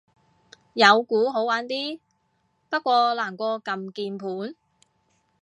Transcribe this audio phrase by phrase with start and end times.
[0.73, 1.99] 有鼓好玩啲，
[2.71, 4.55] 不過難過撳鍵盤